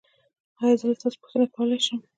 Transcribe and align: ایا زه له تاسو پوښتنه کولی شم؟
ایا 0.61 0.75
زه 0.79 0.85
له 0.89 0.95
تاسو 1.01 1.17
پوښتنه 1.23 1.45
کولی 1.55 1.79
شم؟ 1.85 1.99